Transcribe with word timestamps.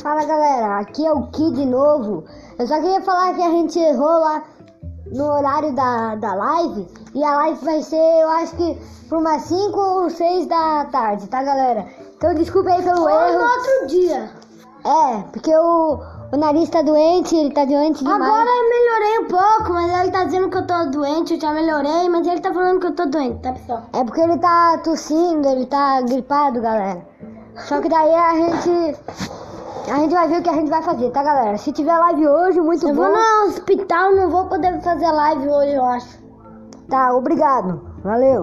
Fala 0.00 0.24
galera, 0.24 0.78
aqui 0.78 1.04
é 1.04 1.12
o 1.12 1.26
Ki 1.26 1.50
de 1.52 1.66
novo. 1.66 2.24
Eu 2.58 2.66
só 2.66 2.76
queria 2.80 3.00
falar 3.00 3.34
que 3.34 3.42
a 3.42 3.50
gente 3.50 3.78
errou 3.78 4.20
lá 4.20 4.44
no 5.12 5.24
horário 5.24 5.74
da, 5.74 6.14
da 6.14 6.34
live. 6.34 6.86
E 7.14 7.24
a 7.24 7.34
live 7.34 7.64
vai 7.64 7.82
ser, 7.82 7.96
eu 7.96 8.28
acho 8.30 8.54
que 8.54 8.78
por 9.08 9.18
umas 9.18 9.42
5 9.42 9.80
ou 9.80 10.08
6 10.08 10.46
da 10.46 10.84
tarde, 10.92 11.26
tá 11.28 11.42
galera? 11.42 11.86
Então 12.16 12.32
desculpa 12.34 12.70
aí 12.70 12.82
pelo 12.82 13.02
Ou 13.02 13.08
erro. 13.10 13.38
no 13.38 13.44
outro 13.44 13.86
dia. 13.88 14.30
É, 14.84 15.22
porque 15.32 15.54
o, 15.56 16.00
o 16.32 16.36
nariz 16.36 16.70
tá 16.70 16.82
doente, 16.82 17.34
ele 17.34 17.52
tá 17.52 17.64
doente 17.64 17.98
demais. 17.98 18.22
Agora 18.22 18.48
eu 18.48 18.68
melhorei 18.68 19.18
um 19.18 19.28
pouco, 19.28 19.72
mas 19.72 20.00
ele 20.00 20.12
tá 20.12 20.24
dizendo 20.24 20.48
que 20.48 20.58
eu 20.58 20.66
tô 20.66 20.86
doente, 20.86 21.34
eu 21.34 21.40
já 21.40 21.52
melhorei, 21.52 22.08
mas 22.08 22.24
ele 22.24 22.40
tá 22.40 22.52
falando 22.52 22.78
que 22.78 22.86
eu 22.86 22.94
tô 22.94 23.06
doente, 23.06 23.42
tá 23.42 23.52
pessoal? 23.52 23.82
É 23.92 24.04
porque 24.04 24.20
ele 24.20 24.38
tá 24.38 24.78
tossindo, 24.78 25.48
ele 25.48 25.66
tá 25.66 26.00
gripado, 26.02 26.60
galera. 26.60 27.04
Só 27.66 27.80
que 27.80 27.88
daí 27.88 28.14
a 28.14 28.34
gente. 28.34 28.96
A 29.90 29.96
gente 30.00 30.12
vai 30.14 30.28
ver 30.28 30.40
o 30.40 30.42
que 30.42 30.48
a 30.50 30.54
gente 30.54 30.70
vai 30.70 30.82
fazer, 30.82 31.10
tá, 31.10 31.22
galera? 31.22 31.56
Se 31.56 31.72
tiver 31.72 31.96
live 31.96 32.26
hoje, 32.26 32.60
muito 32.60 32.86
Eu 32.88 32.94
bom. 32.94 33.02
vou 33.02 33.12
no 33.12 33.48
hospital, 33.48 34.14
não 34.14 34.28
vou 34.30 34.46
poder 34.46 34.80
fazer 34.82 35.10
live 35.10 35.48
hoje, 35.48 35.72
eu 35.74 35.84
acho. 35.84 36.18
Tá, 36.88 37.12
obrigado. 37.14 37.80
Valeu. 38.02 38.42